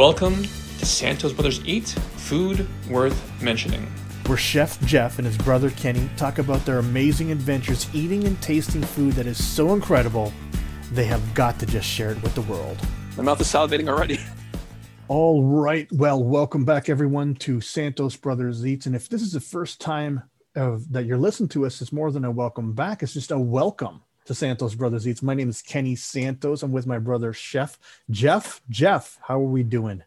[0.00, 0.44] Welcome
[0.78, 3.86] to Santos Brothers Eat Food Worth Mentioning.
[4.24, 8.80] where Chef Jeff and his brother Kenny talk about their amazing adventures eating and tasting
[8.80, 10.32] food that is so incredible,
[10.92, 12.78] they have got to just share it with the world.
[13.18, 14.18] My mouth is salivating already.
[15.08, 15.86] All right.
[15.92, 18.86] Well, welcome back, everyone, to Santos Brothers Eats.
[18.86, 20.22] And if this is the first time
[20.56, 23.02] of, that you're listening to us, it's more than a welcome back.
[23.02, 25.22] It's just a welcome to Santos Brothers Eats.
[25.22, 26.62] My name is Kenny Santos.
[26.62, 27.78] I'm with my brother, Chef
[28.10, 28.60] Jeff.
[28.68, 30.02] Jeff, how are we doing?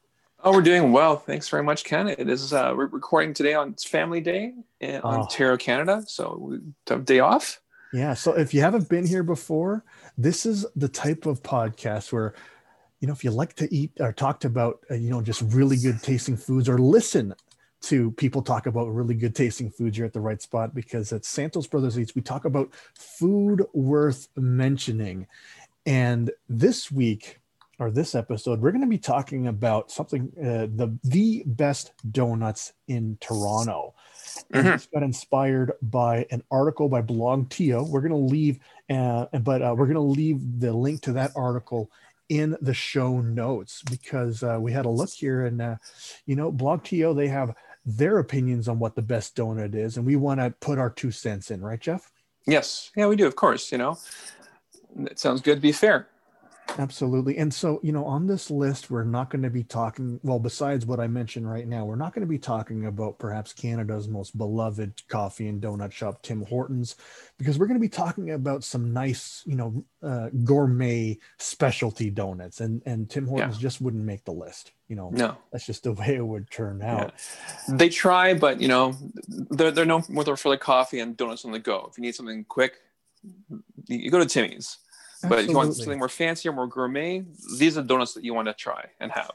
[0.46, 1.18] Oh, we're doing well.
[1.18, 2.08] Thanks very much, Ken.
[2.10, 5.10] It is uh, we're recording today on Family Day in Oh.
[5.10, 6.04] Ontario, Canada.
[6.06, 7.62] So we have day off.
[7.94, 8.14] Yeah.
[8.14, 9.84] So if you haven't been here before,
[10.18, 12.34] this is the type of podcast where,
[13.00, 15.78] you know, if you like to eat or talk about, uh, you know, just really
[15.78, 17.34] good tasting foods or listen
[17.84, 21.26] to people talk about really good tasting foods, you're at the right spot because at
[21.26, 25.28] Santos Brothers Eats, we talk about food worth mentioning.
[25.86, 27.40] And this week,
[27.80, 32.74] or this episode, we're going to be talking about something uh, the the best donuts
[32.88, 33.94] in Toronto.
[34.54, 34.74] And Mhm.
[34.74, 37.84] this got inspired by an article by Blog TO.
[37.84, 41.32] We're going to leave, uh, but uh, we're going to leave the link to that
[41.36, 41.90] article
[42.30, 45.76] in the show notes because uh, we had a look here, and uh,
[46.26, 47.54] you know, Blog TO they have
[47.86, 51.12] their opinions on what the best donut is, and we want to put our two
[51.12, 52.12] cents in, right, Jeff?
[52.46, 52.92] Yes.
[52.96, 53.72] Yeah, we do, of course.
[53.72, 53.98] You know,
[55.00, 56.08] it sounds good to be fair.
[56.80, 57.38] Absolutely.
[57.38, 60.86] And so, you know, on this list, we're not going to be talking, well, besides
[60.86, 64.38] what I mentioned right now, we're not going to be talking about perhaps Canada's most
[64.38, 66.96] beloved coffee and donut shop, Tim Hortons,
[67.38, 72.60] because we're going to be talking about some nice, you know, uh, gourmet specialty donuts.
[72.60, 74.72] And, and Tim Hortons just wouldn't make the list.
[74.88, 75.38] You know, No.
[75.52, 77.14] that's just the way it would turn out.
[77.70, 78.96] They try, but you know,
[79.28, 81.88] they're they're known more for like coffee and donuts on the go.
[81.90, 82.74] If you need something quick,
[83.88, 84.78] you go to Timmy's.
[85.28, 87.24] But if you want something more fancy or more gourmet,
[87.58, 89.32] these are donuts that you want to try and have.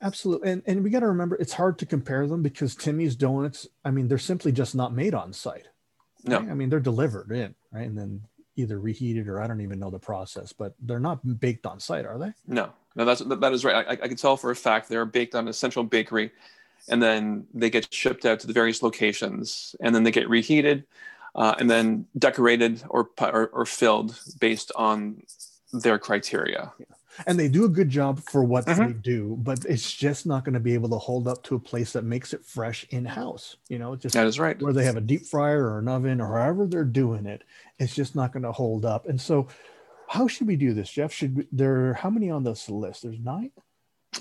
[0.00, 0.50] Absolutely.
[0.50, 3.90] And, and we got to remember it's hard to compare them because Timmy's donuts, I
[3.90, 5.68] mean, they're simply just not made on site.
[6.24, 6.40] No.
[6.40, 6.50] right?
[6.50, 7.86] I mean, they're delivered in, right?
[7.86, 8.22] And then
[8.56, 12.04] either reheated or I don't even know the process, but they're not baked on site,
[12.04, 12.32] are they?
[12.46, 13.86] No, no, that's that is right.
[13.86, 16.32] I, I can tell for a fact they're baked on a central bakery,
[16.88, 20.84] and then they get shipped out to the various locations, and then they get reheated,
[21.34, 25.22] uh, and then decorated or, or or filled based on
[25.72, 26.72] their criteria.
[27.26, 28.86] And they do a good job for what Mhm.
[28.88, 31.58] they do, but it's just not going to be able to hold up to a
[31.58, 33.56] place that makes it fresh in house.
[33.68, 34.60] You know, just That is right.
[34.62, 37.44] where they have a deep fryer or an oven or however they're doing it,
[37.78, 39.06] it's just not going to hold up.
[39.08, 39.48] And so,
[40.08, 41.12] how should we do this, Jeff?
[41.12, 41.94] Should we, there?
[41.94, 43.02] How many on this list?
[43.02, 43.50] There's nine.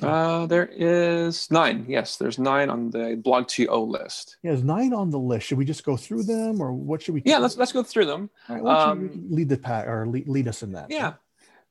[0.02, 1.85] Uh, there is nine.
[1.88, 4.38] Yes, there's nine on the BlogTO list.
[4.41, 5.47] Yeah, there's nine on the list.
[5.47, 7.22] Should we just go through them, or what should we?
[7.25, 8.30] Yeah, let's let's go through them.
[8.47, 10.88] All right, why don't um, you lead the pack or lead, lead us in that.
[10.90, 11.13] Yeah.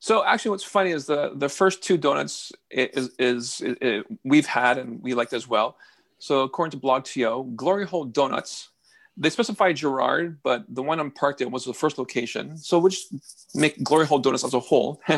[0.00, 4.76] So actually, what's funny is the the first two donuts is is, is, we've had
[4.78, 5.76] and we liked as well.
[6.18, 8.68] So according to Blog TO, Glory Hole Donuts,
[9.16, 12.58] they specify Gerrard, but the one on Parkdale was the first location.
[12.58, 15.00] So we'll just make Glory Hole Donuts as a whole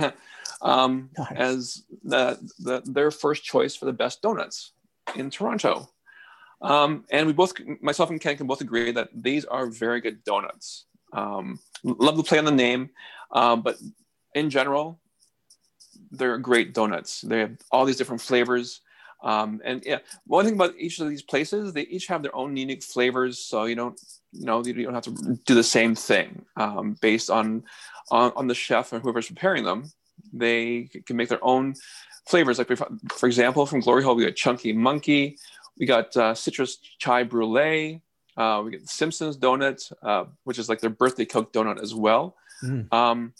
[0.62, 1.32] um, Nice.
[1.36, 4.72] as the, the their first choice for the best donuts
[5.16, 5.90] in Toronto.
[6.62, 10.22] Um, and we both, myself and Ken, can both agree that these are very good
[10.22, 10.86] donuts.
[11.12, 12.90] Um, love the play on the name,
[13.32, 13.76] um, but
[14.34, 15.00] in general,
[16.12, 17.20] they're great donuts.
[17.20, 18.80] They have all these different flavors.
[19.24, 22.56] Um, and yeah, one thing about each of these places, they each have their own
[22.56, 23.38] unique flavors.
[23.38, 24.00] So you don't,
[24.32, 27.64] you know, you don't have to do the same thing um, based on,
[28.10, 29.90] on on the chef or whoever's preparing them.
[30.32, 31.74] They can make their own
[32.26, 32.58] flavors.
[32.58, 32.68] Like
[33.16, 35.38] for example, from Glory Hole, we got Chunky Monkey,
[35.78, 38.00] we got uh, Citrus Chai Brulee,
[38.36, 42.36] uh, we get Simpsons Donut, uh, which is like their birthday Coke donut as well.
[42.64, 42.92] Mm.
[42.92, 43.34] Um,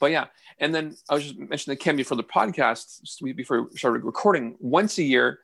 [0.00, 0.26] but yeah,
[0.58, 4.04] and then I was just mentioning to Ken before the podcast, we- before we started
[4.04, 5.40] recording, once a year,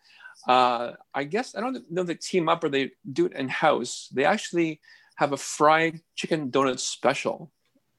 [0.47, 3.49] uh, I guess, I don't know if they team up or they do it in
[3.49, 4.09] house.
[4.13, 4.81] They actually
[5.17, 7.51] have a fried chicken donut special.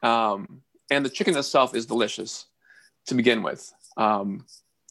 [0.01, 2.45] Um, and the chicken itself is delicious
[3.07, 3.71] to begin with.
[3.97, 4.45] Um,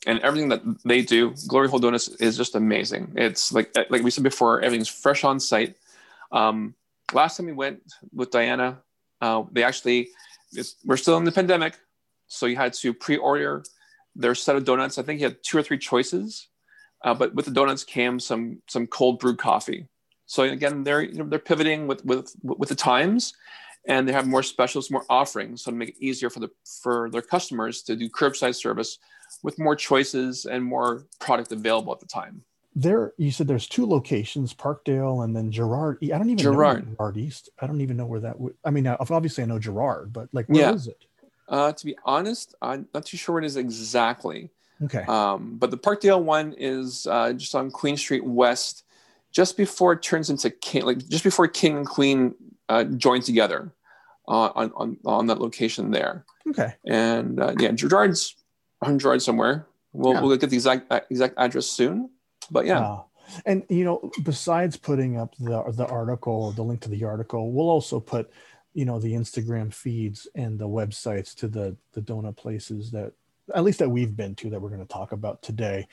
[0.06, 3.12] and everything that they do, Glory Hole Donuts is just amazing.
[3.16, 5.77] It's like like we said before, everything's fresh on site.
[6.30, 6.74] Um,
[7.12, 8.78] last time we went with Diana,
[9.21, 10.09] uh, they actually
[10.84, 11.74] we're still in the pandemic,
[12.28, 13.65] so you had to pre-order
[14.15, 14.98] their set of donuts.
[14.98, 16.48] I think you had two or three choices,
[17.04, 19.89] uh, but with the donuts came some some cold brewed coffee.
[20.27, 23.34] So again, they're you know, they're pivoting with with with the times,
[23.89, 26.51] and they have more specials, more offerings, so to make it easier for the
[26.83, 28.99] for their customers to do curbside service
[29.43, 32.43] with more choices and more product available at the time.
[32.75, 35.99] There, you said there's two locations, Parkdale and then Gerrard.
[36.03, 36.87] I don't even Gerrard.
[36.87, 37.49] know Gerrard East.
[37.59, 38.55] I don't even know where that would.
[38.65, 40.93] I mean, obviously I know Gerrard, but like, where is Yeah.
[40.93, 41.05] it?
[41.49, 44.51] Uh, to be honest, I'm not too sure what it is exactly.
[44.85, 45.03] Okay.
[45.09, 48.85] Um, but the Parkdale one is uh, just on Queen Street West,
[49.33, 52.35] just before it turns into King, like just before King and Queen
[52.69, 53.73] uh, join together
[54.28, 56.25] uh, on, on on that location there.
[56.48, 56.75] okay.
[56.86, 58.36] And uh, yeah, Gerrard's
[58.83, 59.66] on Gerrard somewhere.
[59.92, 60.21] We'll Yeah.
[60.21, 62.10] we'll get the exact uh, exact address soon.
[62.51, 62.98] But yeah,
[63.47, 67.71] and you know, besides putting up the the article, the link to the article, we'll
[67.71, 68.30] also put,
[68.75, 73.13] you know, the Instagram feeds and the websites to the the donut places that
[73.54, 75.86] at least that we've been to that we're going to talk about today.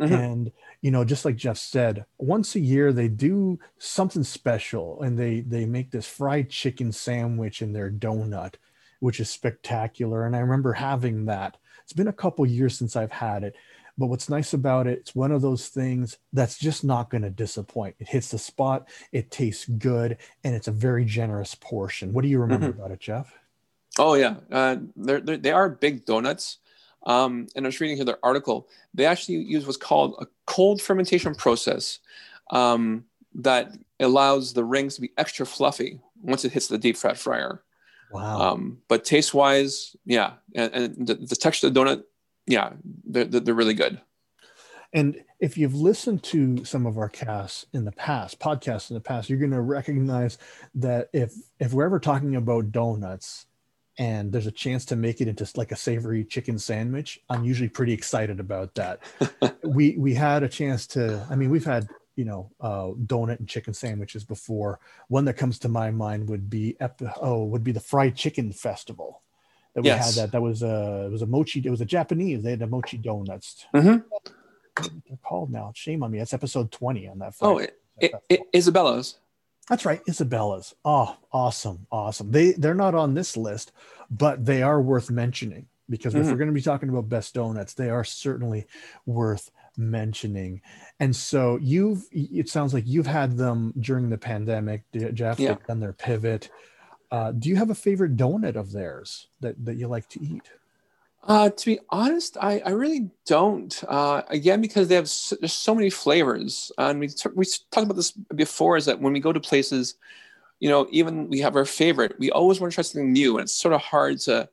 [0.00, 0.12] Mhm.
[0.12, 5.18] And you know, just like Jeff said, once a year they do something special, and
[5.18, 8.54] they they make this fried chicken sandwich in their donut,
[9.00, 10.26] which is spectacular.
[10.26, 11.58] And I remember having that.
[11.84, 13.54] It's been a couple years since I've had it.
[13.98, 17.30] But what's nice about it, it's one of those things that's just not going to
[17.30, 17.96] disappoint.
[17.98, 22.14] It hits the spot, it tastes good, and it's a very generous portion.
[22.14, 23.34] What do you remember about it, Jeff?
[23.98, 26.58] Oh yeah, uh, they're, they're they are big donuts.
[27.06, 28.68] Um, and I was reading here their article.
[28.94, 31.98] They actually use what's called a cold fermentation process
[32.50, 33.04] um,
[33.34, 37.62] that allows the rings to be extra fluffy once it hits the deep fat fryer.
[38.12, 38.40] Wow.
[38.40, 42.02] Um, but taste wise, yeah, and, and the, the texture of the donut,
[42.46, 42.72] yeah,
[43.04, 44.00] they're, they're they're really good.
[44.92, 49.00] And if you've listened to some of our casts in the past, podcasts in the
[49.00, 50.38] past, you're going to recognize
[50.74, 53.46] that if if we're ever talking about donuts
[54.00, 57.68] and there's a chance to make it into like a savory chicken sandwich, I'm usually
[57.68, 59.00] pretty excited about that.
[59.62, 61.24] we we had a chance to.
[61.30, 61.86] I mean, we've had
[62.16, 64.80] you know uh, donut and chicken sandwiches before.
[65.08, 66.76] One that comes to my mind would be
[67.20, 69.20] oh would be the fried chicken festival.
[69.74, 70.16] That we Yes.
[70.16, 72.62] had that that was a it was a mochi it was a Japanese they had
[72.62, 74.02] a mochi donuts Mhm.
[74.76, 75.72] they're called now.
[75.74, 76.18] Shame on me.
[76.18, 77.34] That's episode 20 on that.
[77.42, 79.18] Oh, it, it, Isabella's.
[79.70, 80.02] That's right.
[80.06, 80.74] Isabella's.
[80.84, 81.86] Oh, awesome.
[81.92, 82.30] Awesome.
[82.32, 83.72] They they're not on this list,
[84.10, 86.30] but they are worth mentioning because if Mhm.
[86.32, 88.66] we're going to be talking about best donuts, they are certainly
[89.06, 90.60] worth mentioning.
[90.98, 94.82] And so you've it sounds like you've had them during the pandemic,
[95.14, 95.38] Jeff.
[95.38, 95.54] Yeah.
[95.54, 96.50] They've done their pivot.
[97.12, 100.50] Uh, do you have a favorite donut of theirs that, that you like to eat?
[101.22, 103.82] Uh, to be honest, I, I really don't.
[103.86, 107.84] Uh, again, because they have so, there's so many flavors, and we t- we talked
[107.84, 108.76] about this before.
[108.78, 109.96] Is that when we go to places,
[110.60, 113.44] you know, even we have our favorite, we always want to try something new, and
[113.44, 114.48] it's sort of hard to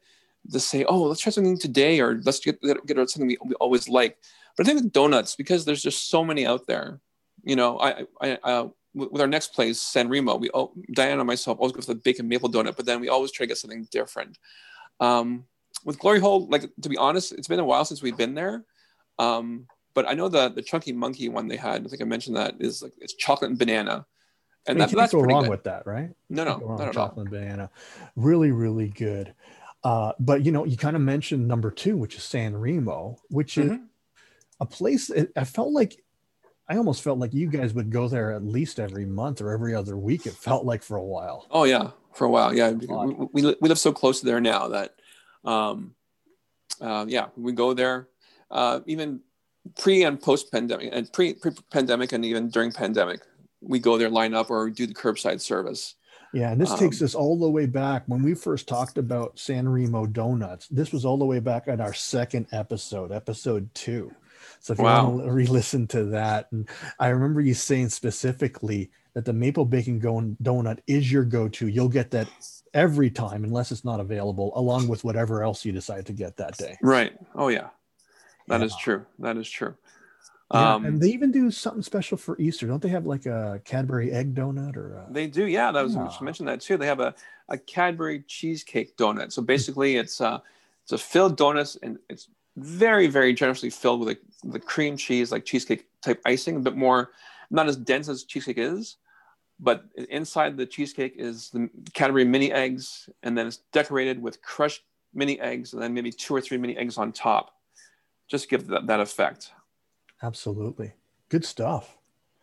[0.51, 3.87] to say, oh, let's try something today, or let's get get, something we, we always
[3.87, 4.17] like.
[4.57, 6.99] But I think with donuts, because there's just so many out there,
[7.43, 11.27] you know, I I uh, with our next place, San Remo, we oh, Diana and
[11.27, 13.57] myself always go for the bacon maple donut, but then we always try to get
[13.57, 14.37] something different.
[14.99, 15.45] Um,
[15.85, 18.63] with Glory Hole, like to be honest, it's been a while since we've been there.
[19.19, 21.85] Um, but I know the the Chunky Monkey one they had.
[21.85, 24.05] I think I mentioned that is like it's chocolate and banana,
[24.67, 25.49] and that, that's go wrong good.
[25.49, 26.11] with that, right?
[26.29, 27.69] no, no, wrong not chocolate and banana.
[28.15, 29.33] Really, really good.
[29.83, 33.57] Uh, but you know, you kind of mentioned number two, which is San Remo, which
[33.57, 33.87] is Mhm.
[34.59, 36.03] a place it, I felt like
[36.67, 39.73] I almost felt like you guys would go there at least every month or every
[39.73, 40.25] other week.
[40.25, 41.47] It felt like for a while.
[41.49, 42.53] Oh yeah, for a while.
[42.53, 44.95] Yeah, we, we, we live so close to there now that,
[45.43, 45.95] um,
[46.81, 48.07] uh, yeah, we go there.
[48.49, 49.21] Uh, even
[49.77, 53.21] pre and post pandemic, and pre pre pandemic, and even during pandemic,
[53.61, 55.95] we go there, line up, or do the curbside service.
[56.33, 59.39] Yeah, and this takes Um, us all the way back when we first talked about
[59.39, 60.67] San Remo donuts.
[60.67, 64.11] This was all the way back at our second episode, episode two.
[64.59, 65.09] So if you Wow.
[65.11, 66.67] want to re-listen to that, and
[66.99, 71.67] I remember you saying specifically that the maple bacon donut is your go-to.
[71.67, 72.27] You'll get that
[72.73, 76.57] every time unless it's not available, along with whatever else you decide to get that
[76.57, 76.77] day.
[76.81, 77.13] Right.
[77.35, 77.69] Oh yeah,
[78.47, 78.83] that is Yeah.
[78.83, 79.05] true.
[79.19, 79.75] That is true.
[80.53, 82.67] Yeah, Um, and they even do something special for Easter.
[82.67, 85.71] Don't they have like a Cadbury egg donut or a, They do, yeah.
[85.73, 86.09] That was I Yeah.
[86.09, 86.77] should mention that too.
[86.77, 87.13] They have a,
[87.49, 89.33] a Cadbury cheesecake donut.
[89.33, 90.41] So basically, it's a
[90.83, 95.43] it's a filled donut, and it's very very generously filled with the cream cheese, like
[95.43, 97.11] cheesecake type icing, a bit more
[97.49, 98.97] not as dense as cheesecake is,
[99.59, 104.83] but inside the cheesecake is the Cadbury mini eggs, and then it's decorated with crushed
[105.13, 107.55] mini eggs, and then maybe two or three mini eggs on top,
[108.27, 109.51] just to give that, that effect.
[110.23, 110.93] absolutely
[111.29, 111.97] good stuff.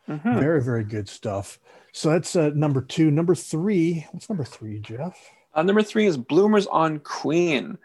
[0.09, 0.39] Mhm.
[0.41, 1.59] Very, very good stuff.
[1.93, 3.11] So that's uh, number two.
[3.11, 4.07] Number three.
[4.13, 5.17] What's number three, Jeff?
[5.55, 7.79] Uh, number three is Bloomers on Queen,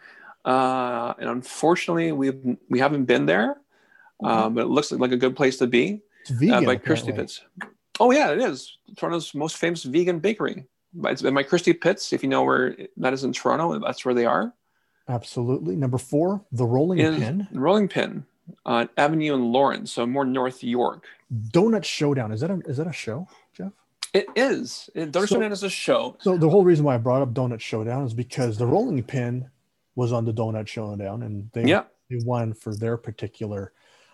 [0.43, 2.31] uh, and unfortunately, we
[2.69, 3.57] we haven't been there,
[4.23, 6.01] uh, but it looks like a good place to be.
[6.21, 6.55] It's vegan.
[6.55, 7.11] uh, by Christy.
[7.13, 7.41] Pitts.
[7.99, 10.65] Oh yeah, it is Toronto's most famous vegan bakery.
[11.03, 12.13] It's by Christie Pitts.
[12.13, 14.53] If you know where that is in Toronto, that's where they are.
[15.07, 15.75] Absolutely.
[15.75, 17.47] Number four, the rolling Is pin.
[17.51, 18.25] Rolling Pin
[18.65, 21.05] on Avenue and Lawrence, so more North York.
[21.51, 22.31] Donut Showdown.
[22.31, 23.71] Is that a is that a show, Jeff?
[24.13, 24.89] It is.
[24.95, 26.15] It, Donut So- Showdown is a show.
[26.19, 29.49] So the whole reason why I brought up Donut Showdown is because the rolling pin
[29.95, 31.83] was on the Donut Showdown, and they Yeah.
[32.09, 33.73] they won for their particular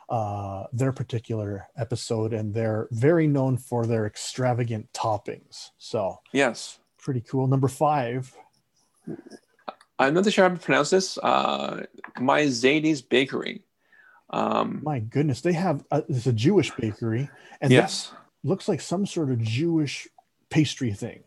[0.10, 5.70] uh, their particular episode, and they're very known for their extravagant toppings.
[5.78, 7.48] So yes, pretty cool.
[7.48, 8.36] Number five.
[9.98, 11.18] I'm not sure how to pronounce this.
[11.18, 11.86] Uh,
[12.20, 13.64] my Zadie's Bakery.
[14.30, 17.30] Um, My goodness, they have a, it's a Jewish bakery,
[17.62, 18.12] and yes,
[18.44, 20.08] looks like some sort of Jewish
[20.50, 21.24] pastry thing.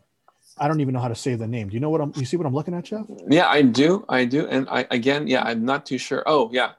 [0.57, 1.69] I don't even know how to say the name.
[1.69, 2.11] Do you know what I'm?
[2.17, 3.05] You see what I'm looking at, Jeff?
[3.29, 6.23] yeah, I do, I do, and I again, yeah, I'm not too sure.
[6.25, 6.71] Oh, yeah,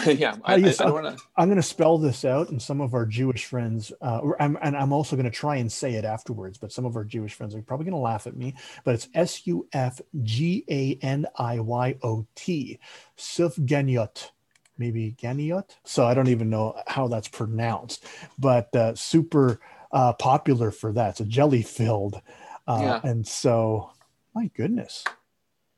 [0.06, 1.24] yeah, I, I, I you- don't want to.
[1.36, 4.76] I'm going to spell this out, and some of our Jewish friends, uh, I'm, and
[4.76, 6.58] I'm also going to try and say it afterwards.
[6.58, 8.54] But some of our Jewish friends are probably going to laugh at me.
[8.84, 12.78] But it's S U F G A N I Y O T,
[13.16, 14.30] Sufganiot,
[14.78, 15.70] maybe Ganiot.
[15.84, 18.04] So I don't even know how that's pronounced,
[18.38, 19.60] but uh, super
[19.92, 21.10] uh, popular for that.
[21.10, 22.20] It's a jelly filled,
[22.66, 23.00] uh, Yeah.
[23.10, 23.90] and so
[24.34, 25.04] my goodness,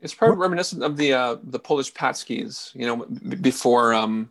[0.06, 4.30] It's probably reminiscent of the uh, the Polish paczkis, you know, b- before um,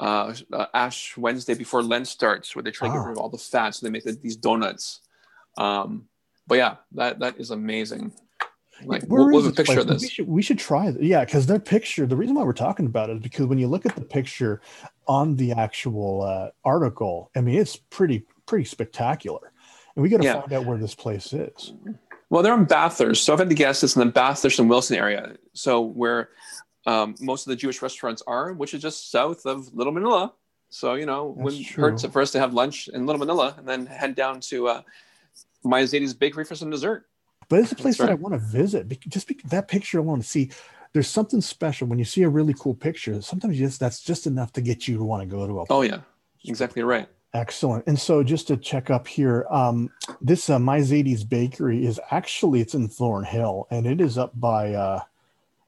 [0.00, 3.04] uh, uh, Ash Wednesday, before Lent starts, where they try to get Ah.
[3.04, 5.02] rid of all the fat, so they make the, these donuts.
[5.56, 6.08] Um,
[6.48, 8.12] but yeah, that that is amazing.
[8.84, 10.02] Like Where we'll, we'll have a picture of this.
[10.02, 11.00] We should, we should try it.
[11.00, 13.68] Yeah, because their picture, the reason why we're talking about it is because when you
[13.68, 14.60] look at the picture
[15.06, 19.52] on the actual uh, article, I mean, it's pretty, pretty spectacular.
[19.94, 20.40] And we got to Yeah.
[20.40, 21.72] find out where this place is.
[22.30, 24.68] Well, they're in Bathurst, so if I've had to guess it's in the Bathurst and
[24.68, 25.36] Wilson area.
[25.54, 26.30] So where
[26.86, 30.32] um, most of the Jewish restaurants are, which is just south of Little Manila.
[30.70, 31.90] So you know, That's wouldn't true.
[31.90, 34.82] hurt for us to have lunch in Little Manila and then head down to uh,
[35.64, 37.06] my Zadie's Bakery for some dessert.
[37.48, 38.88] But it's a place that I want to visit.
[39.08, 40.50] Just that picture alone, see,
[40.92, 43.20] there's something special when you see a really cool picture.
[43.22, 45.64] Sometimes you just that's just enough to get you to want to go to a
[45.70, 46.00] Oh yeah,
[46.44, 47.08] exactly right.
[47.34, 47.86] Excellent.
[47.86, 52.60] And so just to check up here, um, this uh, My Zadie's Bakery is actually
[52.60, 55.00] it's in Thornhill and it is up by uh,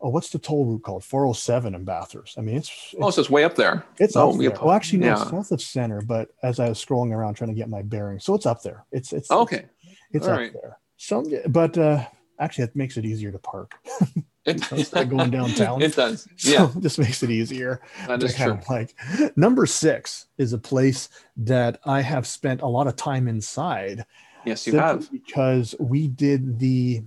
[0.00, 1.04] oh, what's the toll route called?
[1.04, 2.38] 407 in Bathurst.
[2.38, 3.84] I mean, it's it's, Oh, so it's way up there.
[3.98, 4.50] it's oh, up there.
[4.50, 5.16] Well, actually, no, yeah.
[5.16, 6.00] south of center.
[6.00, 8.84] But as I was scrolling around trying to get my bearings, so it's up there.
[8.92, 9.66] It's it's okay.
[10.12, 10.52] it's all up right.
[10.52, 10.78] there.
[10.96, 12.06] So, but uh,
[12.38, 13.74] actually, it makes it easier to park.
[14.56, 15.82] It, Instead of going downtown.
[15.86, 16.26] it does.
[16.44, 17.80] Yeah, it just makes it easier.
[18.06, 18.58] that is true.
[18.68, 18.94] like
[19.36, 24.04] number six is a place that I have spent a lot of time inside.
[24.44, 25.10] Yes, you have.
[25.12, 27.02] because we did the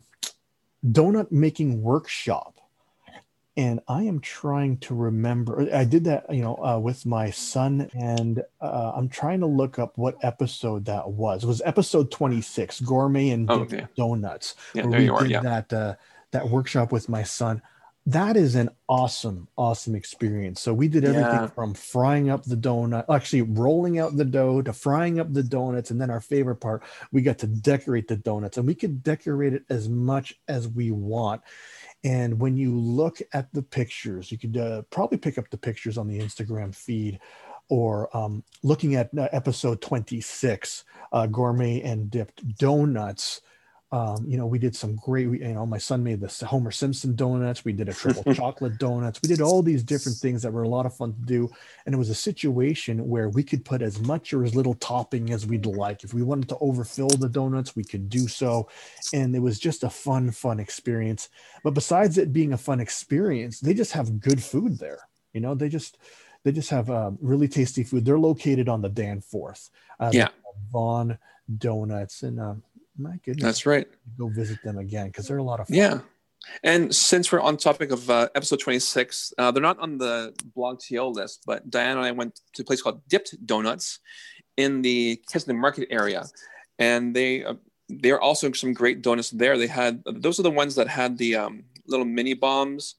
[0.85, 2.59] donut making workshop,
[3.55, 5.67] and I am trying to remember.
[5.73, 9.79] I did that, you know, uh, with my son, and uh, I'm trying to look
[9.79, 11.43] up what episode that was.
[11.43, 13.88] It was episode 26, gourmet and Oh, yeah.
[13.95, 15.25] donuts Yeah, there we you are.
[15.25, 15.41] Yeah.
[15.41, 15.95] that uh,
[16.33, 17.61] that workshop with my son.
[18.05, 20.59] That is an awesome, awesome experience.
[20.59, 21.47] So we did everything Yeah.
[21.47, 25.89] from frying up the donut, actually rolling out the dough to frying up the donuts,
[25.89, 29.53] and then our favorite part, we got to decorate the donuts, and we could decorate
[29.53, 31.41] it as much as we want.
[32.03, 35.97] And when you look at the pictures, you could uh, probably pick up the pictures
[35.97, 37.21] on the Instagram feed
[37.69, 43.39] or um, looking at uh, episode 26, uh, gourmet and dipped donuts.
[43.93, 47.15] Um, you know, we did some great, you know, my son made the Homer Simpson
[47.15, 47.63] donuts.
[47.63, 49.19] We did a triple chocolate donuts.
[49.21, 51.47] We did all these different things that were a lot of fun to do.
[51.85, 55.29] And it was a situation where we could put as much or as little topping
[55.29, 56.03] as we'd like.
[56.03, 58.67] If we wanted to overfill the donuts, we could do so.
[59.13, 61.29] And it was just a fun, fun experience.
[61.63, 65.07] But besides it being a fun experience, they just have good food there.
[65.33, 66.00] You know, they just,
[66.41, 68.05] they just have uh, really tasty food.
[68.05, 69.69] They're located on the Danforth.
[70.00, 70.29] Uh, Yeah.
[70.71, 71.19] Von
[71.59, 72.23] Donuts.
[72.23, 72.63] And um,
[72.97, 73.88] my goodness, That's right.
[74.17, 75.77] go visit them again because they're a lot of fun.
[75.77, 76.00] Yeah.
[76.63, 80.79] And since we're on topic of uh, episode 26, uh, they're not on the blog
[80.79, 84.00] TO list, but Diana and I went to a place called Dipped Donuts
[84.57, 86.25] in the Kensington Market area.
[86.79, 87.53] And they, uh,
[87.88, 89.57] there are also some great donuts there.
[89.57, 92.95] They had, those are the ones that had the um, little mini bombs,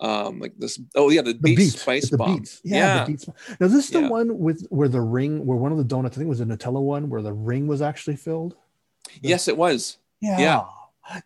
[0.00, 0.78] um, like this.
[0.94, 2.36] Oh, yeah, the, The beet beets, spice the bomb.
[2.38, 2.60] beets.
[2.64, 3.04] Yeah, Yeah.
[3.04, 3.26] the beets.
[3.60, 4.08] Now this is the Yeah.
[4.08, 6.44] one with where the ring, where one of the donuts, I think it was a
[6.46, 8.54] Nutella one, where the ring was actually filled.
[9.22, 9.98] Yes, it was.
[10.20, 10.38] Yeah.
[10.38, 10.64] Yeah.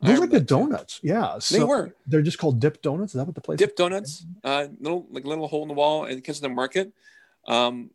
[0.00, 0.98] Those are good donuts.
[1.02, 1.38] Yeah.
[1.50, 1.94] They were.
[2.06, 3.14] they're just called dip donuts.
[3.14, 6.04] Is that what the place dip donuts, uh, little like little hole in the wall
[6.06, 6.92] in Kensington Market.
[7.46, 7.90] Um,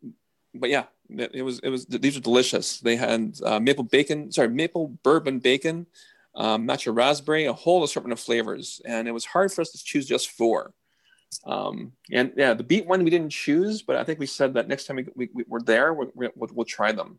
[0.54, 2.80] but yeah, it it was it was these were delicious.
[2.80, 5.86] They had uh, maple bacon, sorry, maple bourbon bacon,
[6.34, 9.84] um, matcha raspberry, a whole assortment of flavors, and it was hard for us to
[9.84, 10.72] choose just four.
[11.44, 14.68] Um, and yeah, the beet one we didn't choose, but I think we said that
[14.68, 17.18] next time we, we, we we're there, we, we, we'll, we'll try them.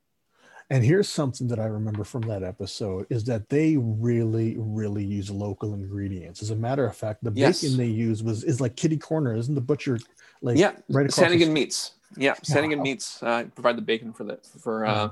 [0.71, 5.29] And here's something that I remember from that episode is that they really, really use
[5.29, 6.41] local ingredients.
[6.41, 7.61] As a matter of fact, the Yes.
[7.61, 9.99] bacon they use was is like kitty corner, isn't the butcher
[10.41, 11.91] like yeah, right across the Meats.
[12.17, 12.81] Yeah, Sanagan Yeah.
[12.83, 15.11] Meats uh, provide the bacon for the for uh,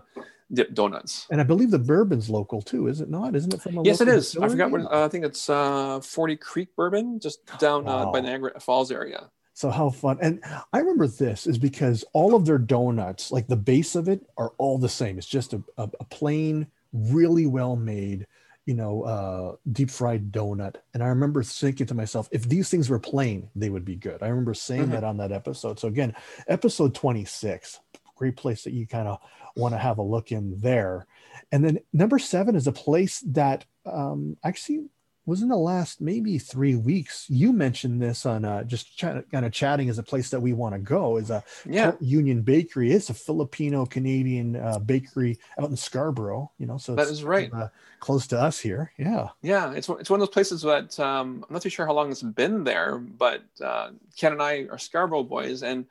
[0.51, 1.27] dip donuts.
[1.29, 3.35] And I believe the bourbon's local too, is it not?
[3.35, 4.35] Isn't it from a Yes, it is.
[4.37, 8.19] I forgot what uh, I think it's uh, Forty Creek Bourbon, just down uh, by
[8.19, 8.25] Wow.
[8.25, 9.29] Niagara Falls area.
[9.53, 10.17] So how fun!
[10.21, 10.43] And
[10.73, 14.53] I remember this is because all of their donuts, like the base of it, are
[14.57, 15.17] all the same.
[15.17, 18.25] It's just a, a, a plain, really well made,
[18.65, 20.77] you know, uh, deep fried donut.
[20.93, 24.23] And I remember thinking to myself, if these things were plain, they would be good.
[24.23, 24.91] I remember saying mm-hmm.
[24.91, 25.79] that on that episode.
[25.79, 26.15] So again,
[26.47, 27.79] episode 26,
[28.15, 29.19] great place that you kind of
[29.55, 31.05] want to have a look in there.
[31.51, 34.85] And then number seven is a place that um, actually
[35.25, 37.25] was in the last maybe three weeks.
[37.29, 40.53] You mentioned this on uh, just ch- kind of chatting as a place that we
[40.53, 41.17] want to go.
[41.17, 41.93] Is a yeah.
[42.01, 42.91] Union Bakery.
[42.91, 46.51] It's a Filipino Canadian uh, bakery out in Scarborough.
[46.57, 48.91] You know, so that is right, uh, close to us here.
[48.97, 49.71] Yeah, yeah.
[49.71, 52.21] It's it's one of those places that um, I'm not too sure how long it's
[52.21, 55.85] been there, but uh, Ken and I are Scarborough boys, and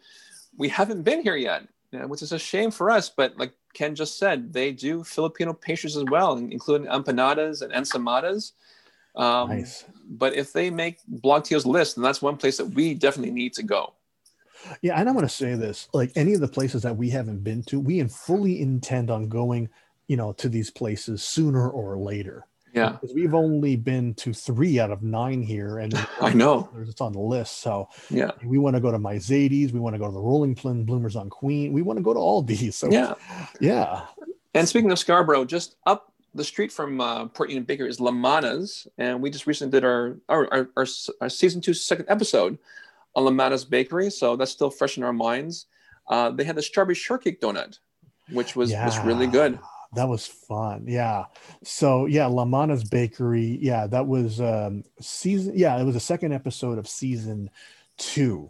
[0.58, 3.08] we haven't been here yet, which is a shame for us.
[3.08, 8.52] But like Ken just said, they do Filipino pastries as well, including empanadas and ensamadas
[9.14, 9.84] um, nice.
[10.08, 13.54] But if they make Blog TO's list, then that's one place that we definitely need
[13.54, 13.94] to go.
[14.80, 17.42] Yeah, and I'm going to say this: like any of the places that we haven't
[17.42, 19.68] been to, we fully intend on going,
[20.06, 22.46] you know, to these places sooner or later.
[22.72, 27.00] Yeah, because we've only been to three out of nine here, and I know it's
[27.00, 27.58] on the list.
[27.58, 30.20] So yeah, we want to go to My Zadie's, we want to go to the
[30.20, 32.76] Rolling Pin Bloomers on Queen, we want to go to all these.
[32.76, 33.14] So yeah,
[33.60, 34.06] yeah.
[34.54, 38.86] And speaking of Scarborough, just up the street from uh, Port Union Baker is Lamanna's,
[38.98, 40.86] and we just recently did our our, our, our,
[41.20, 42.58] our season two second episode
[43.14, 45.66] on Lamanna's Bakery, so that's still fresh in our minds.
[46.08, 47.78] Uh, they had the strawberry shortcake donut,
[48.30, 49.58] which was yeah, was really good.
[49.94, 50.84] That was fun.
[50.88, 51.26] Yeah.
[51.64, 53.58] So yeah, Lamanna's Bakery.
[53.60, 55.52] Yeah, that was um, season.
[55.56, 57.50] Yeah, it was the second episode of season
[57.98, 58.48] two.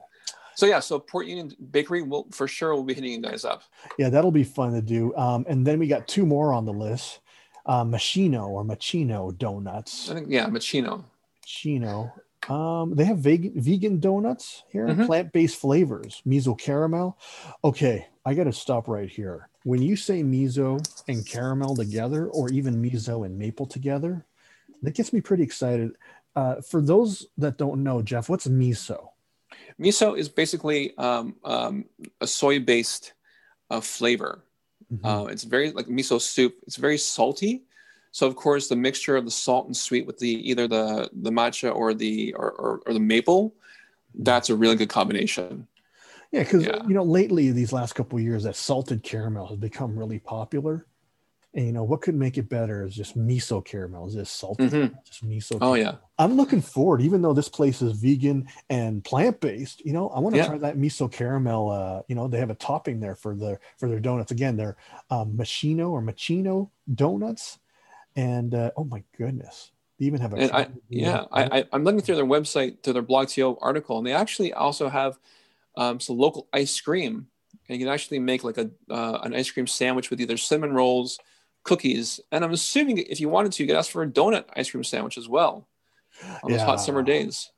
[0.54, 3.62] So yeah, so Port Union Bakery will for sure will be hitting you guys up.
[3.98, 5.14] Yeah, that'll be fun to do.
[5.16, 7.20] Um, and then we got two more on the list
[7.66, 10.10] uh, Machino or Machino donuts.
[10.10, 11.04] I think yeah, Machino.
[11.44, 12.12] Machino.
[12.48, 15.06] Um, they have vegan vegan donuts here, mm-hmm.
[15.06, 17.16] plant-based flavors, miso caramel.
[17.62, 19.48] Okay, I got to stop right here.
[19.64, 24.26] When you say miso and caramel together, or even miso and maple together,
[24.82, 25.92] that gets me pretty excited.
[26.34, 29.10] Uh, for those that don't know, Jeff, what's miso?
[29.80, 31.84] Miso is basically um, um,
[32.20, 33.12] a soy-based
[33.70, 34.42] uh, flavor.
[34.92, 35.06] Mm-hmm.
[35.06, 36.56] Uh, it's very like miso soup.
[36.66, 37.62] It's very salty.
[38.10, 41.30] So of course the mixture of the salt and sweet with the either the the
[41.30, 43.54] matcha or the or, or, or the maple,
[44.14, 45.66] that's a really good combination.
[46.30, 46.82] Yeah, because yeah.
[46.86, 50.86] you know lately these last couple years that salted caramel has become really popular.
[51.54, 54.70] And you know what could make it better is just miso caramel, is just salted,
[54.70, 54.94] mm-hmm.
[55.04, 55.58] just miso.
[55.60, 57.02] Oh yeah, I'm looking forward.
[57.02, 60.46] Even though this place is vegan and plant based, you know, I want to yeah.
[60.46, 61.70] try that miso caramel.
[61.70, 64.32] Uh, you know, they have a topping there for their for their donuts.
[64.32, 64.78] Again, they're
[65.10, 67.58] um, machino or machino donuts,
[68.16, 70.56] and uh, oh my goodness, they even have a.
[70.56, 74.06] I, yeah, I, I am looking through their website to their blog TO article, and
[74.06, 75.18] they actually also have
[75.76, 77.26] um, some local ice cream.
[77.68, 80.72] And you can actually make like a uh, an ice cream sandwich with either cinnamon
[80.72, 81.18] rolls
[81.64, 82.20] cookies.
[82.30, 84.84] And I'm assuming if you wanted to, you could ask for a donut ice cream
[84.84, 85.68] sandwich as well
[86.42, 86.56] on yeah.
[86.56, 87.50] those hot summer days.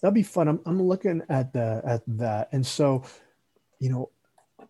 [0.00, 0.48] That'd be fun.
[0.48, 3.04] I'm, I'm looking at the at that, and so,
[3.78, 4.10] you know,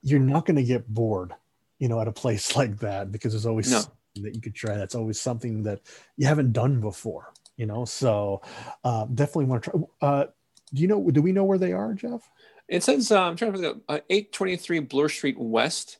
[0.02, 1.34] you're not going to get bored,
[1.78, 3.82] you know, at a place like that because there's always no.
[4.22, 4.76] that you could try.
[4.76, 5.80] That's always something that
[6.16, 7.84] you haven't done before, you know.
[7.84, 8.40] So,
[8.84, 9.80] uh, definitely want to try.
[10.00, 10.26] Uh,
[10.72, 11.10] do you know?
[11.10, 12.28] Do we know where they are, Jeff?
[12.68, 13.76] It says uh, I'm trying to think.
[13.76, 15.98] Of, Uh, 823 Bloor Street West.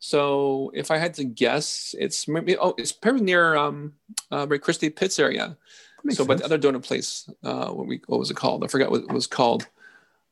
[0.00, 3.92] So if I had to guess, it's maybe oh, it's probably near um,
[4.32, 5.56] uh, Ray Christie Pitts area.
[6.08, 8.64] So, but the other donut place, uh, what we what was it called?
[8.64, 9.68] I forgot what it was called.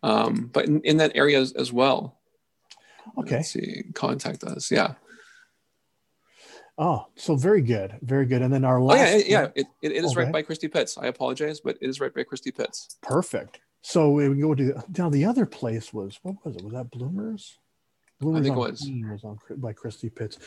[0.03, 2.19] Um, but in, in that area as, as well.
[3.19, 3.37] Okay.
[3.37, 4.71] Let's see, contact us.
[4.71, 4.95] Yeah.
[6.79, 8.41] Oh, so very good, very good.
[8.41, 9.01] And then our last.
[9.01, 10.97] Oh, yeah, yeah, it, it, it is right by Christie Pitts.
[10.97, 12.97] I apologize, but it is right by Christie Pitts.
[13.03, 13.61] Perfect.
[13.83, 15.11] So we go to now.
[15.11, 16.65] The other place was what was it?
[16.65, 17.59] Was that Bloomers?
[18.21, 18.91] Bloomers I think it was.
[19.11, 20.39] was on by Christie Pitts.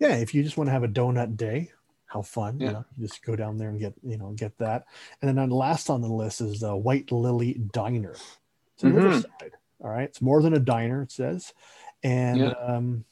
[0.00, 1.70] Yeah, if you just want to have a donut day,
[2.06, 2.58] how fun!
[2.58, 2.66] Yeah.
[2.66, 4.86] You know, you just go down there and get you know get that.
[5.22, 8.10] And then on last on the list is the White Lily Diner.
[8.10, 8.96] It's mm-hmm.
[8.96, 9.52] Riverside.
[9.80, 11.02] All right, it's more than a diner.
[11.02, 11.54] It says,
[12.02, 12.50] and yeah.
[12.50, 13.04] um,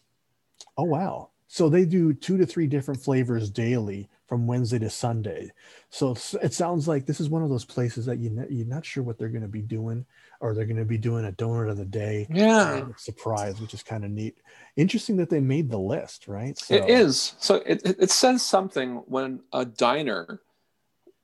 [0.77, 5.51] oh wow, so they do two to three different flavors daily from Wednesday to Sunday.
[5.89, 9.03] So it sounds like this is one of those places that you you're not sure
[9.03, 10.05] what they're going to be doing,
[10.41, 12.27] or they're going to be doing a donut of the day.
[12.31, 14.39] Yeah, surprise, which is kind of neat.
[14.77, 16.57] Interesting that they made the list, right?
[16.59, 17.35] So, it is.
[17.39, 20.41] So it, it says something when a diner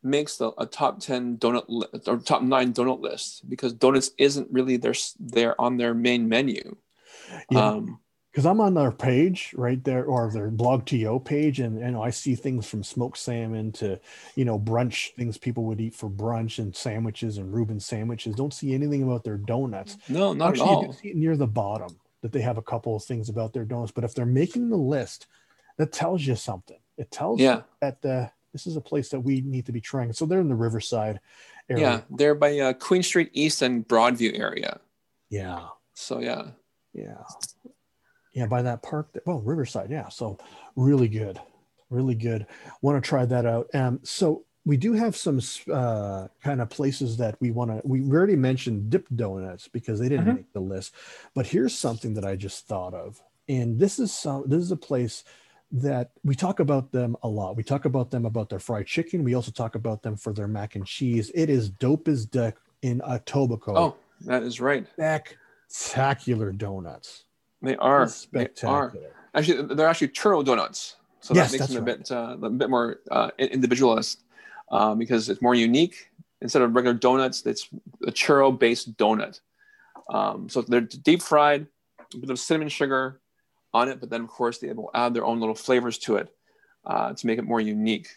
[0.03, 4.47] makes the a top 10 donut li- or top 9 donut list because donuts isn't
[4.51, 6.77] really their they're on their main menu
[7.51, 7.69] yeah.
[7.69, 8.01] Um,
[8.35, 12.11] because I'm on their page right there or their BlogTO page, and you know I
[12.11, 14.01] see things from smoked salmon to
[14.35, 18.35] you know brunch things people would eat for brunch and sandwiches and Reuben sandwiches.
[18.35, 19.99] Don't see anything about their donuts.
[20.09, 20.87] No, not Actually, at you all.
[20.87, 23.65] do see it near the bottom that they have a couple of things about their
[23.65, 23.93] donuts.
[23.93, 25.29] But if they're making the list,
[25.79, 26.79] that tells you something.
[26.99, 27.57] It tells Yeah.
[27.59, 30.13] you that uh, this is a place that we need to be trying.
[30.13, 31.21] So they're in the Riverside
[31.71, 31.83] area.
[31.85, 34.81] Yeah, they're by uh, Queen Street East and Broadview area.
[35.31, 35.67] Yeah.
[35.93, 36.47] So yeah,
[36.93, 37.23] Yeah.
[38.35, 39.13] Yeah, by that park.
[39.13, 39.91] That, well, Riverside.
[39.91, 40.09] Yeah.
[40.09, 40.39] So
[40.77, 41.41] really good.
[41.91, 42.47] Really good.
[42.83, 43.69] Want to try that out.
[43.75, 45.41] Um, so we do have some
[45.73, 47.81] uh, kind of places that we want to.
[47.87, 50.37] We already mentioned Dip Donuts because they didn't Mhm.
[50.37, 50.95] make the list.
[51.35, 54.45] But here's something that I just thought of, and this is some.
[54.49, 55.23] This is a place
[55.71, 57.57] that we talk about them a lot.
[57.57, 59.23] We talk about them about their fried chicken.
[59.25, 61.31] We also talk about them for their mac and cheese.
[61.35, 63.77] It is dope as deck in Etobicoke.
[63.77, 64.87] Oh, that is right.
[65.69, 67.25] spectacular donuts.
[67.65, 68.11] They are.
[68.33, 68.93] They are.
[69.35, 70.97] Actually, they're actually churro donuts.
[71.21, 74.21] So Yes, that makes them a bit uh, a bit more uh, individualist
[74.71, 76.11] uh, because it's more unique.
[76.43, 77.69] Instead of regular donuts, it's
[78.07, 79.41] a churro based donut.
[80.11, 81.67] Um, so they're deep fried,
[82.13, 83.21] a bit of cinnamon sugar
[83.73, 86.29] on it, but then of course they will add their own little flavors to it
[86.85, 88.09] uh, to make it more unique.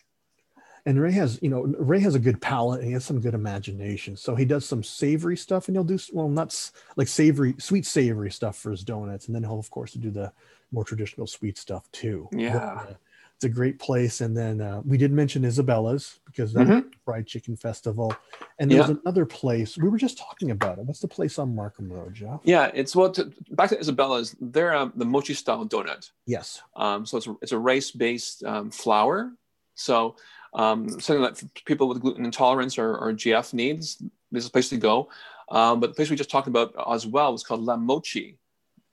[0.88, 3.34] And Ray has, you know, Ray has a good palate and he has some good
[3.34, 4.16] imagination.
[4.16, 7.86] So he does some savory stuff and he'll do, well, not s- like savory, sweet
[7.86, 9.26] savory stuff for his donuts.
[9.28, 10.32] And then he'll, of course, do the
[10.72, 12.30] more traditional sweet stuff too.
[12.32, 12.56] But, Yeah.
[12.58, 12.94] uh,
[13.36, 14.22] it's a great place.
[14.22, 16.90] And then uh, we did mention Isabella's because that's Mhm.
[17.04, 18.16] fried chicken festival.
[18.58, 18.96] And there's Yeah.
[19.04, 20.86] another place, we were just talking about it.
[20.86, 22.40] What's the place on Markham Road, Jeff?
[22.46, 23.12] Yeah, it's well.
[23.12, 26.10] To, back to Isabella's, they're um, the mochi style donut.
[26.26, 26.62] Yes.
[26.78, 29.34] Um, so it's a, it's a rice based um, flour.
[29.76, 30.16] So
[30.58, 34.70] um, something that people with gluten intolerance or, or GF needs, this is a place
[34.70, 35.10] to go.
[35.50, 38.38] Um, but the place we just talked about as well was called La Mochi,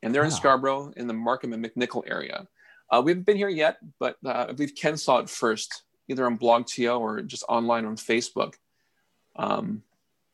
[0.03, 2.47] and they're in Scarborough in the Markham and McNicoll area.
[2.91, 6.27] Uh, we haven't been here yet, but uh, I believe Ken saw it first, either
[6.27, 8.55] on BlogTO or just online on Facebook.
[9.35, 9.83] Um,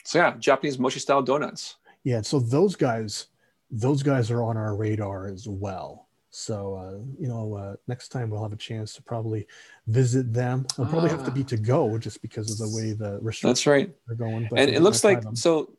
[0.04, 1.76] so yeah, Japanese mochi style donuts.
[2.02, 3.28] Yeah, so those guys,
[3.70, 6.08] those guys are on our radar as well.
[6.30, 9.46] So uh, you know, uh, next time we'll have a chance to probably
[9.88, 10.66] visit them.
[10.78, 13.66] We'll probably have to be to go just because of the way the restrictions That's
[13.66, 13.90] right.
[14.08, 14.46] are going.
[14.48, 15.34] But and it looks like them.
[15.34, 15.74] so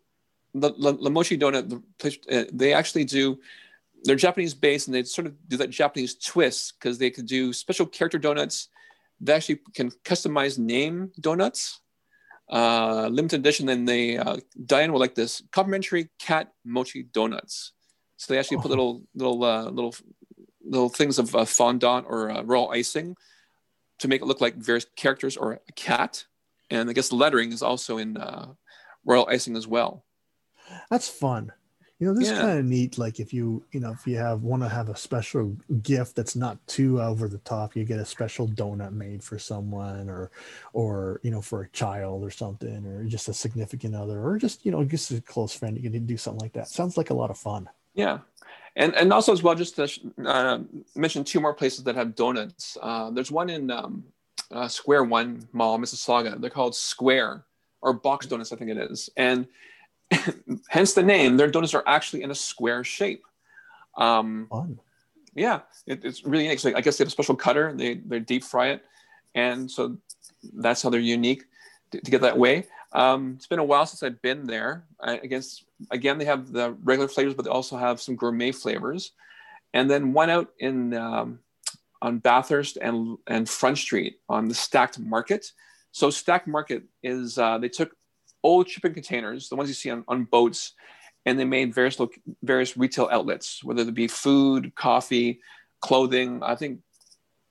[0.54, 3.40] the La, La Mochi donut the place uh, they actually do
[4.04, 7.54] they're japanese based and they sort of do that japanese twist because they could do
[7.54, 8.68] special character donuts
[9.22, 11.80] they actually can customize name donuts
[12.52, 14.36] uh limited edition then they uh
[14.66, 17.72] diane would like this complimentary cat mochi donuts
[18.18, 18.70] so they actually put Oh.
[18.70, 19.96] little little uh little
[20.72, 23.16] little things of uh, fondant or uh, royal icing
[24.00, 26.26] to make it look like various characters or a cat
[26.72, 28.48] and i guess the lettering is also in uh
[29.06, 30.04] royal icing as well
[30.90, 31.52] That's fun.
[32.00, 32.98] You know, this is kind of neat.
[32.98, 36.36] Like if you, you know, if you have want to have a special gift that's
[36.36, 40.32] not too over the top, you get a special donut made for someone, or,
[40.74, 44.66] or you know, for a child or something, or just a significant other, or just
[44.66, 45.78] you know, just a close friend.
[45.78, 46.70] You can do something like that.
[46.70, 47.70] Sounds like a lot of fun.
[47.94, 48.20] Yeah,
[48.76, 49.90] and and also as well, just to
[50.26, 50.60] uh,
[50.96, 52.78] mention two more places that have donuts.
[52.82, 54.04] Uh, there's one in um,
[54.52, 56.40] uh, Square One Mall, Mississauga.
[56.40, 57.46] They're called Square
[57.82, 59.48] or Box Donuts, I think it is, and
[60.70, 61.38] hence the name.
[61.38, 63.24] Their donuts are actually in a square shape.
[63.98, 64.80] Um, Fun.
[65.36, 66.60] yeah, it, it's really unique.
[66.60, 67.74] So I guess they have a special cutter.
[67.76, 68.84] They they deep fry it,
[69.36, 69.98] and so
[70.54, 71.46] that's how they're unique
[71.92, 72.68] to, to get that way.
[72.94, 74.86] Um, it's been a while since I've been there.
[75.00, 78.52] I, I guess again they have the regular flavors, but they also have some gourmet
[78.52, 79.12] flavors.
[79.74, 81.40] And then one out in um,
[82.02, 85.52] on Bathurst and and Front Street on the Stackt Market.
[85.92, 87.96] So Stackt Market is uh, they took
[88.44, 90.74] old shipping containers, the ones you see on, on boats,
[91.26, 95.40] and they made various loc- various retail outlets, whether it be food, coffee,
[95.80, 96.42] clothing.
[96.44, 96.80] I think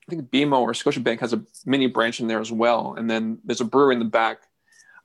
[0.09, 3.39] I think BMO or Scotiabank has a mini branch in there as well, and then
[3.45, 4.43] there's a brewery in the back.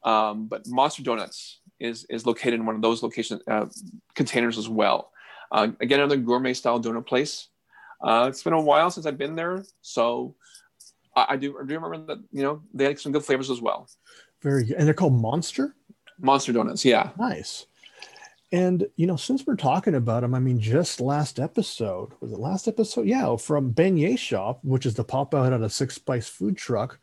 [0.05, 3.65] Um, but Monster Donuts is is located in one of those location uh,
[4.13, 5.11] containers as well.
[5.51, 7.49] Uh, again, another gourmet style donut place.
[8.01, 10.35] Uh, it's been a while since I've been there, so
[11.15, 13.59] I, I do I do remember that you know they had some good flavors as
[13.59, 13.89] well.
[14.41, 14.77] Very good.
[14.77, 15.75] And they're called Monster.
[16.19, 17.09] Monster Donuts, yeah.
[17.17, 17.65] Nice.
[18.51, 22.39] And you know, since we're talking about them, I mean, just last episode was it
[22.39, 23.07] last episode?
[23.07, 26.99] Yeah, from Beignet Shop, which is the pop out at a Six Spice food truck.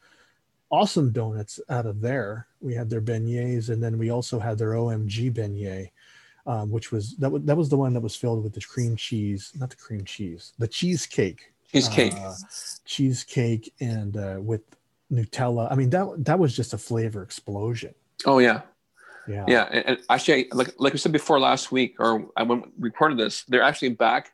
[0.72, 2.46] Awesome donuts out of there.
[2.60, 5.90] We had their beignets, and then we also had their OMG beignet,
[6.46, 8.96] um, which was that was that was the one that was filled with the cream
[8.96, 12.14] cheese, not the cream cheese, the cheesecake, Cheesecake.
[12.14, 12.32] uh,
[12.86, 14.62] cheesecake, and uh, with
[15.12, 15.70] Nutella.
[15.70, 17.94] I mean, that that was just a flavor explosion.
[18.24, 18.62] oh yeah.
[19.28, 19.44] Yeah.
[19.46, 23.18] Yeah, and, and actually, like like we said before last week, or I when recorded
[23.18, 24.32] this, they're actually back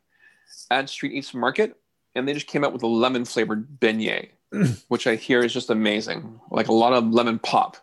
[0.71, 1.77] at Street Eats Market,
[2.15, 4.31] and they just came out with a lemon flavored beignet,
[4.89, 6.41] which I hear is just amazing.
[6.51, 7.77] Like a lot of lemon pop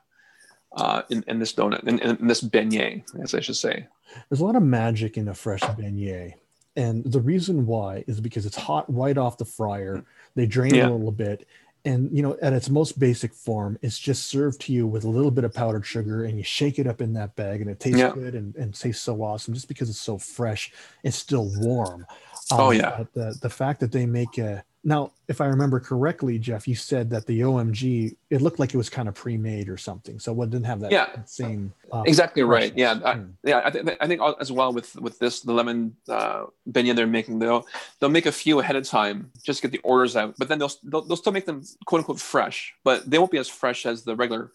[0.76, 3.88] uh, in, in this donut, in, in this beignet, as I should say.
[4.30, 6.34] There's a lot of magic in a fresh beignet.
[6.76, 10.04] And the reason why is because it's hot right off the fryer.
[10.36, 10.90] They drain Yeah.
[10.90, 11.48] a little bit.
[11.86, 15.10] And, you know, at its most basic form, it's just served to you with a
[15.10, 17.80] little bit of powdered sugar and you shake it up in that bag and it
[17.80, 18.12] tastes Yeah.
[18.12, 20.74] good and, and tastes so awesome just because it's so fresh.
[21.04, 22.06] It's still warm.
[22.52, 23.04] Oh, yeah.
[23.14, 27.10] The, the fact that they make a, now, if I remember correctly, Jeff, you said
[27.10, 30.20] that the OMG, it looked like it was kind of pre-made or something.
[30.20, 31.08] So it didn't have that Yeah.
[31.26, 31.74] same.
[31.92, 32.72] uh, Exactly right.
[32.78, 32.92] Yeah.
[33.04, 33.32] I, Mm.
[33.44, 33.62] yeah.
[33.66, 37.40] I, th- I think as well with with this the lemon uh, beignet they're making,
[37.40, 37.66] they'll
[38.00, 40.36] they'll make a few ahead of time just to get the orders out.
[40.38, 43.40] But then they'll they'll, they'll still make them quote unquote fresh, but they won't be
[43.40, 44.52] as fresh as the regular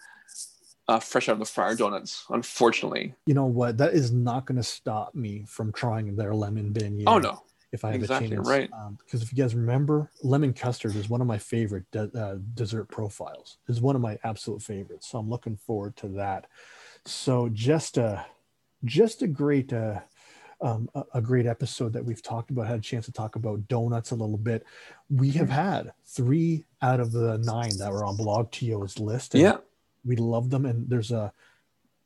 [0.87, 2.25] uh, fresh out of the fryer donuts.
[2.31, 3.15] Unfortunately.
[3.27, 3.79] you know what?
[3.79, 7.05] That is not going to stop me from trying their lemon beignet.
[7.09, 7.43] Oh no.
[7.73, 8.71] If I have exactly a chance, right.
[8.99, 12.87] Because if you guys remember, lemon custard is one of my favorite de- uh, dessert
[12.87, 13.59] profiles.
[13.69, 15.09] Is one of my absolute favorites.
[15.09, 16.49] So I'm looking forward to that.
[17.07, 18.27] So just a,
[18.85, 20.01] just a great, uh,
[20.61, 22.67] um, a, a great episode that we've talked about.
[22.67, 24.67] Had a chance to talk about donuts a little bit.
[25.09, 29.35] We have had three out of the nine that were on Blog TO's list.
[29.35, 29.57] and Yeah.
[30.05, 31.33] we love them and there's a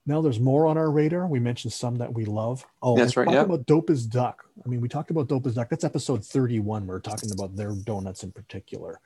[0.07, 1.27] now there's more on our radar.
[1.27, 2.67] We mentioned some that we love.
[2.83, 4.45] Oh That's right, talk about dope as duck.
[4.64, 5.69] I mean we talked about dope as duck.
[5.71, 9.01] That's episode 31 we're talking about their donuts in particular.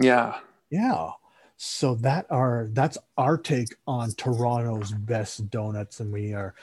[0.00, 0.38] Yeah.
[0.70, 1.10] yeah.
[1.56, 6.54] So that are that's our take on toronto's best donuts and we are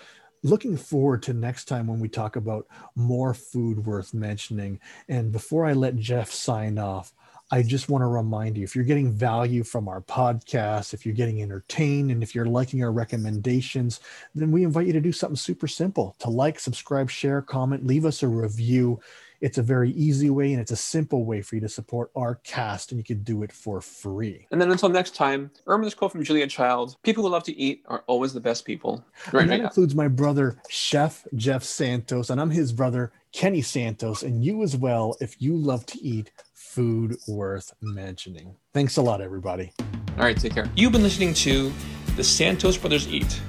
[0.44, 4.80] looking forward to next time when we talk about more food worth mentioning.
[5.08, 7.14] And before i let jeff sign off
[7.52, 11.16] I just want to remind you if you're getting value from our podcast, if you're
[11.16, 14.02] getting entertained, and if you're liking our recommendations,
[14.36, 18.06] then we invite you to do something super simple to like, subscribe, share, comment, leave
[18.06, 19.00] us a review.
[19.42, 22.36] It's a very easy way and it's a simple way for you to support our
[22.44, 24.46] cast, and you can do it for free.
[24.52, 27.58] And then until next time, remember this quote from Julia Child: "People who love to
[27.58, 29.44] eat are always the best people." Right.
[29.44, 34.24] and that right includes my brother, Chef Jeff Santos, and I'm his brother, Kenny Santos,
[34.24, 36.32] and you as well if you love to eat
[36.70, 38.56] food worth mentioning.
[38.76, 39.72] Thanks a lot, everybody.
[39.80, 40.38] All right.
[40.38, 40.70] Take care.
[40.76, 41.74] You've been listening to
[42.16, 43.42] the Santos Brothers Eat.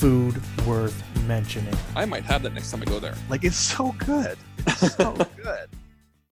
[0.00, 1.74] Food worth mentioning.
[1.94, 3.14] I might have that next time I go there.
[3.30, 4.36] Like it's so good.
[4.66, 5.68] It's so good.